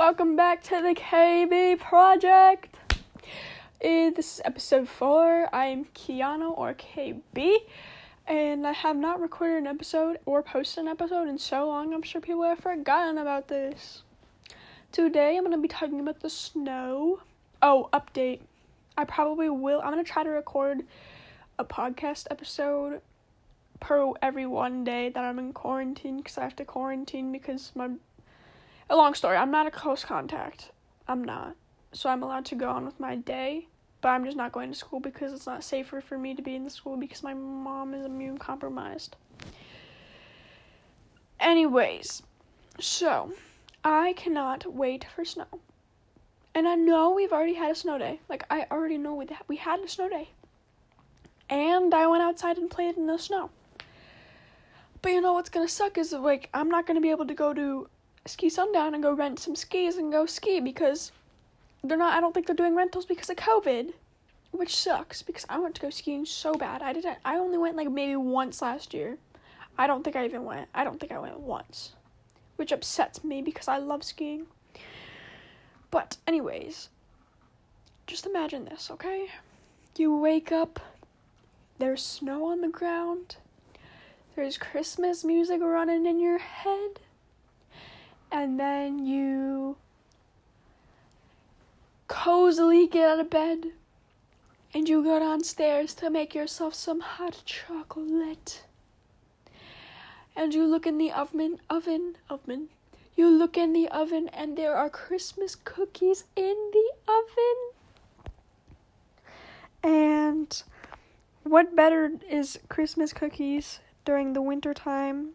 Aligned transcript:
Welcome 0.00 0.34
back 0.34 0.62
to 0.62 0.80
the 0.80 0.94
KB 0.98 1.78
Project. 1.78 2.74
This 3.82 4.36
is 4.36 4.40
episode 4.46 4.88
4. 4.88 5.54
I'm 5.54 5.84
Kiana 5.94 6.56
or 6.56 6.72
KB, 6.72 7.56
and 8.26 8.66
I 8.66 8.72
have 8.72 8.96
not 8.96 9.20
recorded 9.20 9.58
an 9.58 9.66
episode 9.66 10.18
or 10.24 10.42
posted 10.42 10.84
an 10.84 10.88
episode 10.88 11.28
in 11.28 11.36
so 11.36 11.66
long, 11.66 11.92
I'm 11.92 12.00
sure 12.00 12.22
people 12.22 12.44
have 12.44 12.60
forgotten 12.60 13.18
about 13.18 13.48
this. 13.48 14.00
Today, 14.90 15.36
I'm 15.36 15.44
going 15.44 15.52
to 15.52 15.60
be 15.60 15.68
talking 15.68 16.00
about 16.00 16.20
the 16.20 16.30
snow. 16.30 17.20
Oh, 17.60 17.90
update. 17.92 18.40
I 18.96 19.04
probably 19.04 19.50
will. 19.50 19.82
I'm 19.82 19.92
going 19.92 20.02
to 20.02 20.10
try 20.10 20.22
to 20.22 20.30
record 20.30 20.80
a 21.58 21.64
podcast 21.66 22.26
episode 22.30 23.02
per 23.80 24.12
every 24.22 24.46
one 24.46 24.82
day 24.82 25.10
that 25.10 25.22
I'm 25.22 25.38
in 25.38 25.52
quarantine 25.52 26.18
because 26.18 26.38
I 26.38 26.44
have 26.44 26.56
to 26.56 26.64
quarantine 26.64 27.32
because 27.32 27.72
my 27.74 27.90
a 28.90 28.96
long 28.96 29.14
story. 29.14 29.36
I'm 29.36 29.52
not 29.52 29.66
a 29.66 29.70
close 29.70 30.04
contact. 30.04 30.72
I'm 31.08 31.24
not. 31.24 31.54
So 31.92 32.10
I'm 32.10 32.22
allowed 32.22 32.44
to 32.46 32.54
go 32.56 32.68
on 32.68 32.84
with 32.84 32.98
my 33.00 33.16
day, 33.16 33.68
but 34.00 34.08
I'm 34.08 34.24
just 34.24 34.36
not 34.36 34.52
going 34.52 34.70
to 34.70 34.76
school 34.76 35.00
because 35.00 35.32
it's 35.32 35.46
not 35.46 35.64
safer 35.64 36.00
for 36.00 36.18
me 36.18 36.34
to 36.34 36.42
be 36.42 36.54
in 36.54 36.64
the 36.64 36.70
school 36.70 36.96
because 36.96 37.22
my 37.22 37.32
mom 37.34 37.94
is 37.94 38.04
immune 38.04 38.38
compromised. 38.38 39.16
Anyways, 41.38 42.22
so 42.78 43.32
I 43.84 44.12
cannot 44.14 44.72
wait 44.72 45.06
for 45.14 45.24
snow. 45.24 45.46
And 46.54 46.66
I 46.66 46.74
know 46.74 47.10
we've 47.10 47.32
already 47.32 47.54
had 47.54 47.70
a 47.70 47.76
snow 47.76 47.96
day. 47.96 48.20
Like 48.28 48.44
I 48.50 48.66
already 48.70 48.98
know 48.98 49.14
we 49.14 49.26
we 49.46 49.56
had 49.56 49.80
a 49.80 49.88
snow 49.88 50.08
day. 50.08 50.30
And 51.48 51.94
I 51.94 52.06
went 52.08 52.22
outside 52.22 52.58
and 52.58 52.70
played 52.70 52.96
in 52.96 53.06
the 53.06 53.18
snow. 53.18 53.50
But 55.00 55.12
you 55.12 55.20
know 55.20 55.32
what's 55.32 55.48
gonna 55.48 55.68
suck 55.68 55.96
is 55.96 56.12
like 56.12 56.50
I'm 56.52 56.68
not 56.68 56.86
gonna 56.86 57.00
be 57.00 57.10
able 57.10 57.26
to 57.26 57.34
go 57.34 57.54
to 57.54 57.88
Ski 58.30 58.48
Sundown 58.48 58.94
and 58.94 59.02
go 59.02 59.12
rent 59.12 59.38
some 59.38 59.56
skis 59.56 59.96
and 59.96 60.12
go 60.12 60.24
ski 60.24 60.60
because 60.60 61.12
they're 61.82 61.98
not 61.98 62.16
I 62.16 62.20
don't 62.20 62.32
think 62.32 62.46
they're 62.46 62.56
doing 62.56 62.76
rentals 62.76 63.04
because 63.04 63.28
of 63.30 63.36
COVID. 63.36 63.92
Which 64.52 64.74
sucks 64.74 65.22
because 65.22 65.46
I 65.48 65.58
want 65.58 65.74
to 65.76 65.80
go 65.80 65.90
skiing 65.90 66.24
so 66.26 66.54
bad. 66.54 66.82
I 66.82 66.92
didn't 66.92 67.18
I 67.24 67.36
only 67.36 67.58
went 67.58 67.76
like 67.76 67.90
maybe 67.90 68.16
once 68.16 68.62
last 68.62 68.94
year. 68.94 69.18
I 69.78 69.86
don't 69.86 70.02
think 70.02 70.16
I 70.16 70.24
even 70.24 70.44
went. 70.44 70.68
I 70.74 70.84
don't 70.84 70.98
think 70.98 71.12
I 71.12 71.18
went 71.18 71.40
once. 71.40 71.92
Which 72.56 72.72
upsets 72.72 73.24
me 73.24 73.42
because 73.42 73.68
I 73.68 73.78
love 73.78 74.02
skiing. 74.02 74.46
But 75.90 76.16
anyways, 76.26 76.88
just 78.06 78.26
imagine 78.26 78.64
this, 78.64 78.90
okay? 78.90 79.28
You 79.96 80.16
wake 80.16 80.52
up, 80.52 80.80
there's 81.78 82.04
snow 82.04 82.46
on 82.46 82.60
the 82.60 82.68
ground. 82.68 83.36
There's 84.36 84.58
Christmas 84.58 85.24
music 85.24 85.60
running 85.62 86.06
in 86.06 86.20
your 86.20 86.38
head 86.38 87.00
and 88.32 88.58
then 88.58 89.04
you 89.04 89.76
cozily 92.08 92.86
get 92.86 93.08
out 93.08 93.20
of 93.20 93.30
bed 93.30 93.66
and 94.72 94.88
you 94.88 95.02
go 95.02 95.18
downstairs 95.18 95.94
to 95.94 96.10
make 96.10 96.34
yourself 96.34 96.74
some 96.74 97.00
hot 97.00 97.42
chocolate. 97.44 98.64
And 100.36 100.54
you 100.54 100.64
look 100.64 100.86
in 100.86 100.98
the 100.98 101.10
oven, 101.10 101.58
oven, 101.68 102.16
oven. 102.28 102.68
You 103.16 103.28
look 103.28 103.56
in 103.56 103.72
the 103.72 103.88
oven 103.88 104.28
and 104.28 104.56
there 104.56 104.76
are 104.76 104.88
Christmas 104.88 105.56
cookies 105.56 106.24
in 106.36 106.70
the 106.72 106.90
oven. 107.08 107.56
And 109.82 110.62
what 111.42 111.74
better 111.74 112.12
is 112.28 112.58
Christmas 112.68 113.12
cookies 113.12 113.80
during 114.04 114.32
the 114.32 114.42
winter 114.42 114.72
time 114.72 115.30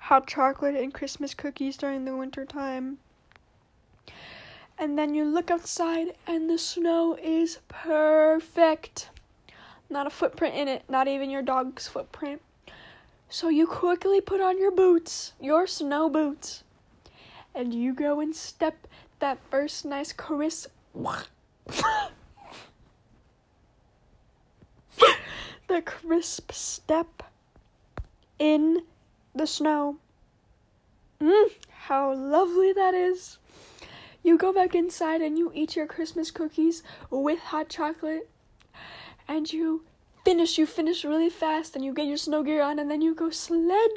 hot 0.00 0.26
chocolate 0.26 0.74
and 0.74 0.92
Christmas 0.92 1.34
cookies 1.34 1.76
during 1.76 2.04
the 2.04 2.16
winter 2.16 2.44
time. 2.44 2.98
And 4.78 4.98
then 4.98 5.14
you 5.14 5.24
look 5.24 5.50
outside 5.50 6.14
and 6.26 6.48
the 6.48 6.58
snow 6.58 7.16
is 7.22 7.58
perfect. 7.68 9.10
Not 9.90 10.06
a 10.06 10.10
footprint 10.10 10.54
in 10.54 10.68
it, 10.68 10.84
not 10.88 11.06
even 11.06 11.30
your 11.30 11.42
dog's 11.42 11.86
footprint. 11.86 12.40
So 13.28 13.48
you 13.48 13.66
quickly 13.66 14.20
put 14.20 14.40
on 14.40 14.58
your 14.58 14.72
boots, 14.72 15.34
your 15.40 15.66
snow 15.66 16.08
boots, 16.08 16.64
and 17.54 17.74
you 17.74 17.92
go 17.94 18.20
and 18.20 18.34
step 18.34 18.86
that 19.20 19.38
first 19.50 19.84
nice 19.84 20.12
crisp. 20.12 20.70
the 25.68 25.82
crisp 25.84 26.52
step 26.52 27.22
in 28.38 28.82
the 29.40 29.46
snow. 29.46 29.96
Mmm, 31.18 31.50
how 31.70 32.12
lovely 32.12 32.74
that 32.74 32.92
is. 32.92 33.38
You 34.22 34.36
go 34.36 34.52
back 34.52 34.74
inside 34.74 35.22
and 35.22 35.38
you 35.38 35.50
eat 35.54 35.76
your 35.76 35.86
Christmas 35.86 36.30
cookies 36.30 36.82
with 37.08 37.38
hot 37.38 37.70
chocolate. 37.70 38.28
And 39.26 39.50
you 39.50 39.84
finish, 40.26 40.58
you 40.58 40.66
finish 40.66 41.06
really 41.06 41.30
fast 41.30 41.74
and 41.74 41.82
you 41.82 41.94
get 41.94 42.06
your 42.06 42.18
snow 42.18 42.42
gear 42.42 42.60
on 42.60 42.78
and 42.78 42.90
then 42.90 43.00
you 43.00 43.14
go 43.14 43.30
sled. 43.30 43.90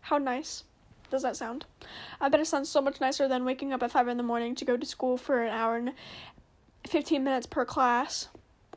How 0.00 0.16
nice 0.16 0.64
does 1.10 1.20
that 1.20 1.36
sound? 1.36 1.66
I 2.18 2.30
bet 2.30 2.40
it 2.40 2.46
sounds 2.46 2.70
so 2.70 2.80
much 2.80 2.98
nicer 2.98 3.28
than 3.28 3.44
waking 3.44 3.74
up 3.74 3.82
at 3.82 3.92
5 3.92 4.08
in 4.08 4.16
the 4.16 4.22
morning 4.22 4.54
to 4.54 4.64
go 4.64 4.78
to 4.78 4.86
school 4.86 5.18
for 5.18 5.42
an 5.42 5.52
hour 5.52 5.76
and 5.76 5.92
15 6.88 7.22
minutes 7.22 7.46
per 7.46 7.66
class. 7.66 8.28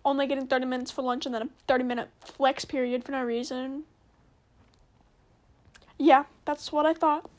Only 0.03 0.27
getting 0.27 0.47
30 0.47 0.65
minutes 0.65 0.91
for 0.91 1.03
lunch 1.03 1.25
and 1.25 1.33
then 1.33 1.43
a 1.43 1.49
30 1.69 1.85
minute 1.85 2.09
flex 2.19 2.65
period 2.65 3.05
for 3.05 3.13
no 3.13 3.23
reason 3.23 3.85
yeah, 5.99 6.23
that's 6.45 6.71
what 6.71 6.85
I 6.85 6.93
thought. 6.93 7.29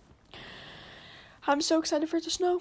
I'm 1.47 1.61
so 1.61 1.81
excited 1.81 2.09
for 2.09 2.19
it 2.19 2.25
to 2.25 2.31
snow. 2.31 2.61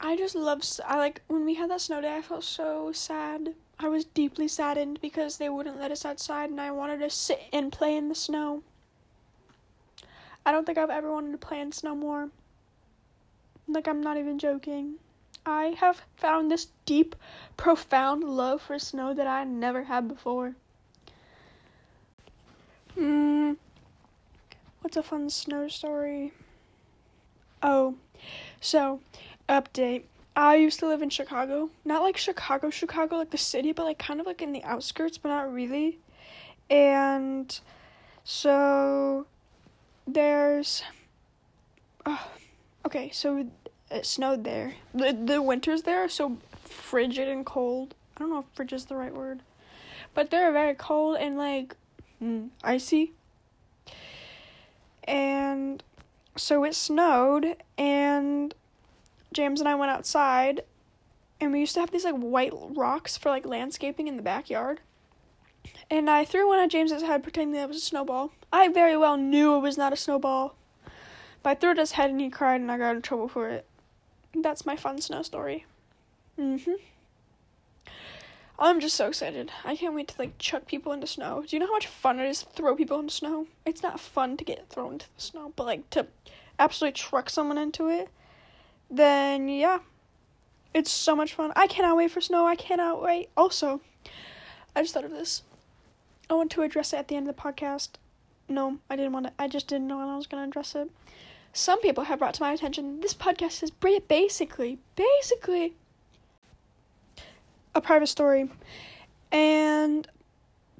I 0.00 0.16
just 0.16 0.34
love. 0.34 0.62
I 0.84 0.98
like 0.98 1.22
when 1.28 1.44
we 1.44 1.54
had 1.54 1.70
that 1.70 1.80
snow 1.80 2.00
day. 2.00 2.14
I 2.14 2.22
felt 2.22 2.44
so 2.44 2.92
sad. 2.92 3.54
I 3.78 3.88
was 3.88 4.04
deeply 4.04 4.48
saddened 4.48 5.00
because 5.00 5.38
they 5.38 5.48
wouldn't 5.48 5.78
let 5.78 5.92
us 5.92 6.04
outside, 6.04 6.50
and 6.50 6.60
I 6.60 6.72
wanted 6.72 6.98
to 6.98 7.10
sit 7.10 7.40
and 7.52 7.72
play 7.72 7.96
in 7.96 8.08
the 8.08 8.14
snow. 8.14 8.62
I 10.44 10.52
don't 10.52 10.66
think 10.66 10.78
I've 10.78 10.90
ever 10.90 11.12
wanted 11.12 11.32
to 11.32 11.38
play 11.38 11.60
in 11.60 11.72
snow 11.72 11.94
more. 11.94 12.30
Like 13.68 13.86
I'm 13.86 14.00
not 14.00 14.16
even 14.16 14.38
joking. 14.38 14.94
I 15.46 15.76
have 15.78 16.02
found 16.16 16.50
this 16.50 16.68
deep, 16.84 17.14
profound 17.56 18.24
love 18.24 18.62
for 18.62 18.78
snow 18.78 19.14
that 19.14 19.26
I 19.26 19.44
never 19.44 19.84
had 19.84 20.08
before. 20.08 20.54
Hmm. 22.94 23.52
What's 24.88 24.96
a 24.96 25.02
fun 25.02 25.28
snow 25.28 25.68
story? 25.68 26.32
Oh, 27.62 27.96
so, 28.58 29.00
update. 29.46 30.04
I 30.34 30.54
used 30.54 30.80
to 30.80 30.86
live 30.88 31.02
in 31.02 31.10
Chicago. 31.10 31.68
Not 31.84 32.00
like 32.00 32.16
Chicago, 32.16 32.70
Chicago, 32.70 33.16
like 33.16 33.28
the 33.28 33.36
city, 33.36 33.72
but 33.72 33.84
like 33.84 33.98
kind 33.98 34.18
of 34.18 34.24
like 34.24 34.40
in 34.40 34.54
the 34.54 34.64
outskirts, 34.64 35.18
but 35.18 35.28
not 35.28 35.52
really. 35.52 35.98
And 36.70 37.60
so 38.24 39.26
there's. 40.06 40.82
Oh, 42.06 42.30
okay, 42.86 43.10
so 43.10 43.46
it 43.90 44.06
snowed 44.06 44.42
there. 44.42 44.72
The, 44.94 45.12
the 45.12 45.42
winters 45.42 45.82
there 45.82 46.02
are 46.02 46.08
so 46.08 46.38
frigid 46.64 47.28
and 47.28 47.44
cold. 47.44 47.94
I 48.16 48.20
don't 48.20 48.30
know 48.30 48.38
if 48.38 48.46
frigid 48.54 48.76
is 48.76 48.86
the 48.86 48.96
right 48.96 49.14
word. 49.14 49.40
But 50.14 50.30
they're 50.30 50.50
very 50.50 50.74
cold 50.74 51.18
and 51.20 51.36
like 51.36 51.76
mm, 52.22 52.48
icy 52.64 53.12
and 55.08 55.82
so 56.36 56.62
it 56.64 56.74
snowed 56.74 57.56
and 57.78 58.54
James 59.32 59.60
and 59.60 59.68
I 59.68 59.74
went 59.74 59.90
outside 59.90 60.62
and 61.40 61.50
we 61.50 61.60
used 61.60 61.74
to 61.74 61.80
have 61.80 61.90
these 61.90 62.04
like 62.04 62.14
white 62.14 62.52
rocks 62.52 63.16
for 63.16 63.30
like 63.30 63.46
landscaping 63.46 64.06
in 64.06 64.16
the 64.16 64.22
backyard. 64.22 64.80
And 65.90 66.10
I 66.10 66.24
threw 66.24 66.48
one 66.48 66.58
at 66.58 66.70
James's 66.70 67.02
head 67.02 67.22
pretending 67.22 67.54
that 67.54 67.64
it 67.64 67.68
was 67.68 67.78
a 67.78 67.80
snowball. 67.80 68.32
I 68.52 68.68
very 68.68 68.96
well 68.96 69.16
knew 69.16 69.56
it 69.56 69.60
was 69.60 69.78
not 69.78 69.92
a 69.92 69.96
snowball. 69.96 70.54
But 71.42 71.50
I 71.50 71.54
threw 71.54 71.70
it 71.70 71.78
at 71.78 71.78
his 71.78 71.92
head 71.92 72.10
and 72.10 72.20
he 72.20 72.28
cried 72.28 72.60
and 72.60 72.70
I 72.70 72.78
got 72.78 72.96
in 72.96 73.02
trouble 73.02 73.28
for 73.28 73.48
it. 73.48 73.66
That's 74.34 74.66
my 74.66 74.76
fun 74.76 75.00
snow 75.00 75.22
story. 75.22 75.64
Mm-hmm. 76.38 76.72
I'm 78.60 78.80
just 78.80 78.96
so 78.96 79.06
excited. 79.06 79.52
I 79.64 79.76
can't 79.76 79.94
wait 79.94 80.08
to 80.08 80.14
like 80.18 80.36
chuck 80.38 80.66
people 80.66 80.92
into 80.92 81.06
snow. 81.06 81.44
Do 81.46 81.54
you 81.54 81.60
know 81.60 81.66
how 81.66 81.72
much 81.72 81.86
fun 81.86 82.18
it 82.18 82.28
is 82.28 82.40
to 82.40 82.46
throw 82.46 82.74
people 82.74 82.98
into 82.98 83.14
snow? 83.14 83.46
It's 83.64 83.82
not 83.84 84.00
fun 84.00 84.36
to 84.36 84.44
get 84.44 84.68
thrown 84.68 84.94
into 84.94 85.06
the 85.14 85.20
snow, 85.22 85.52
but 85.54 85.64
like 85.64 85.88
to 85.90 86.06
absolutely 86.58 86.98
truck 86.98 87.30
someone 87.30 87.58
into 87.58 87.88
it, 87.88 88.08
then 88.90 89.48
yeah. 89.48 89.78
It's 90.74 90.90
so 90.90 91.16
much 91.16 91.34
fun. 91.34 91.52
I 91.56 91.66
cannot 91.66 91.96
wait 91.96 92.10
for 92.10 92.20
snow. 92.20 92.46
I 92.46 92.56
cannot 92.56 93.02
wait. 93.02 93.30
Also, 93.36 93.80
I 94.74 94.82
just 94.82 94.92
thought 94.92 95.04
of 95.04 95.12
this. 95.12 95.42
I 96.28 96.34
want 96.34 96.50
to 96.52 96.62
address 96.62 96.92
it 96.92 96.98
at 96.98 97.08
the 97.08 97.16
end 97.16 97.28
of 97.28 97.34
the 97.34 97.42
podcast. 97.42 97.90
No, 98.48 98.78
I 98.90 98.96
didn't 98.96 99.12
want 99.12 99.26
to. 99.26 99.32
I 99.38 99.48
just 99.48 99.68
didn't 99.68 99.86
know 99.86 99.98
when 99.98 100.08
I 100.08 100.16
was 100.16 100.26
going 100.26 100.42
to 100.42 100.48
address 100.48 100.74
it. 100.74 100.90
Some 101.52 101.80
people 101.80 102.04
have 102.04 102.18
brought 102.18 102.34
to 102.34 102.42
my 102.42 102.52
attention 102.52 103.00
this 103.00 103.14
podcast 103.14 103.62
is 103.62 103.70
basically, 103.70 104.78
basically 104.94 105.74
a 107.78 107.80
private 107.80 108.08
story. 108.08 108.50
And 109.32 110.06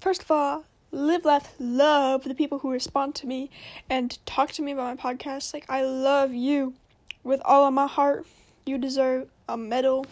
first 0.00 0.22
of 0.22 0.30
all, 0.30 0.64
live, 0.90 1.24
laugh, 1.24 1.54
love 1.58 2.24
the 2.24 2.34
people 2.34 2.58
who 2.58 2.70
respond 2.70 3.14
to 3.16 3.26
me 3.26 3.50
and 3.88 4.18
talk 4.26 4.52
to 4.52 4.62
me 4.62 4.72
about 4.72 4.96
my 4.96 5.14
podcast. 5.14 5.54
Like, 5.54 5.64
I 5.68 5.82
love 5.82 6.34
you 6.34 6.74
with 7.24 7.40
all 7.44 7.66
of 7.66 7.72
my 7.72 7.86
heart. 7.86 8.26
You 8.66 8.78
deserve 8.78 9.28
a 9.48 9.56
medal. 9.56 10.06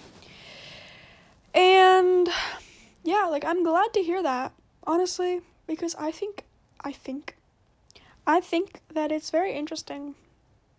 And 1.54 2.28
yeah, 3.04 3.26
like, 3.26 3.44
I'm 3.44 3.64
glad 3.64 3.92
to 3.94 4.02
hear 4.02 4.22
that, 4.22 4.52
honestly, 4.86 5.40
because 5.66 5.94
I 5.96 6.10
think, 6.10 6.44
I 6.80 6.92
think, 6.92 7.36
I 8.26 8.40
think 8.40 8.80
that 8.92 9.10
it's 9.12 9.30
very 9.30 9.52
interesting, 9.52 10.14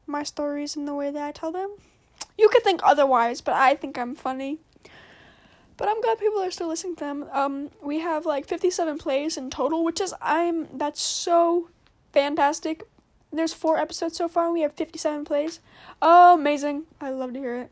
my 0.05 0.23
stories 0.23 0.75
and 0.75 0.87
the 0.87 0.95
way 0.95 1.11
that 1.11 1.23
I 1.23 1.31
tell 1.31 1.51
them. 1.51 1.71
You 2.37 2.49
could 2.49 2.63
think 2.63 2.81
otherwise, 2.83 3.41
but 3.41 3.55
I 3.55 3.75
think 3.75 3.97
I'm 3.97 4.15
funny. 4.15 4.59
But 5.77 5.87
I'm 5.87 6.01
glad 6.01 6.17
people 6.17 6.41
are 6.41 6.49
still 6.49 6.67
listening 6.67 6.95
to 6.95 7.03
them. 7.05 7.25
Um, 7.31 7.69
we 7.81 7.99
have 7.99 8.25
like 8.25 8.47
57 8.47 8.97
plays 8.97 9.37
in 9.37 9.51
total, 9.51 9.83
which 9.83 10.01
is 10.01 10.13
I'm 10.21 10.67
that's 10.75 11.01
so 11.01 11.69
fantastic. 12.11 12.83
There's 13.31 13.53
four 13.53 13.77
episodes 13.77 14.17
so 14.17 14.27
far, 14.27 14.45
and 14.45 14.53
we 14.53 14.61
have 14.61 14.73
57 14.73 15.23
plays. 15.25 15.59
Oh, 16.01 16.33
amazing! 16.33 16.83
I 16.99 17.11
love 17.11 17.33
to 17.33 17.39
hear 17.39 17.55
it. 17.55 17.71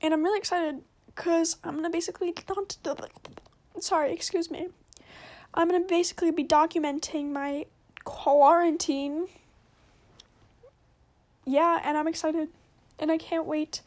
And 0.00 0.14
I'm 0.14 0.22
really 0.22 0.38
excited 0.38 0.82
because 1.06 1.56
I'm 1.64 1.74
gonna 1.74 1.90
basically 1.90 2.32
not. 2.48 3.10
Sorry, 3.80 4.12
excuse 4.12 4.50
me. 4.50 4.68
I'm 5.54 5.68
gonna 5.68 5.84
basically 5.84 6.30
be 6.30 6.44
documenting 6.44 7.32
my 7.32 7.66
quarantine. 8.04 9.26
Yeah, 11.44 11.80
and 11.82 11.98
I'm 11.98 12.06
excited, 12.06 12.50
and 13.00 13.10
I 13.10 13.18
can't 13.18 13.46
wait 13.46 13.80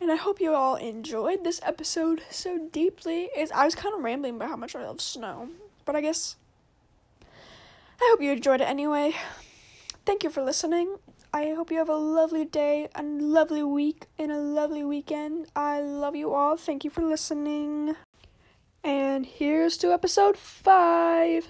and 0.00 0.10
I 0.10 0.16
hope 0.16 0.40
you 0.40 0.54
all 0.54 0.76
enjoyed 0.76 1.44
this 1.44 1.60
episode 1.62 2.22
so 2.30 2.68
deeply. 2.70 3.30
Is 3.36 3.50
I 3.52 3.64
was 3.64 3.74
kind 3.74 3.94
of 3.94 4.02
rambling 4.02 4.36
about 4.36 4.50
how 4.50 4.56
much 4.56 4.74
I 4.74 4.84
love 4.84 5.00
snow, 5.00 5.48
but 5.84 5.96
I 5.96 6.00
guess 6.00 6.36
I 8.00 8.08
hope 8.10 8.20
you 8.20 8.32
enjoyed 8.32 8.60
it 8.60 8.68
anyway. 8.68 9.14
Thank 10.04 10.22
you 10.22 10.30
for 10.30 10.42
listening. 10.42 10.96
I 11.32 11.54
hope 11.54 11.70
you 11.70 11.78
have 11.78 11.88
a 11.88 11.96
lovely 11.96 12.44
day, 12.44 12.88
a 12.94 13.02
lovely 13.02 13.62
week, 13.62 14.06
and 14.18 14.30
a 14.30 14.38
lovely 14.38 14.84
weekend. 14.84 15.48
I 15.54 15.80
love 15.80 16.14
you 16.14 16.32
all. 16.32 16.56
Thank 16.56 16.84
you 16.84 16.90
for 16.90 17.02
listening. 17.02 17.96
And 18.84 19.26
here's 19.26 19.76
to 19.78 19.92
episode 19.92 20.36
5. 20.36 21.48